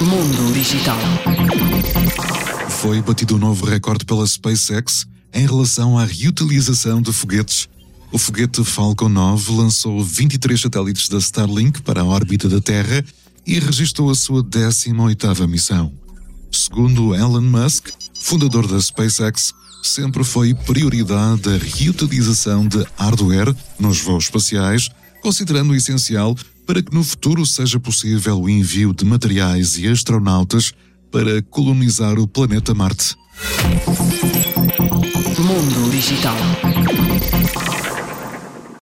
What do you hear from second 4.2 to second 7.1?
SpaceX em relação à reutilização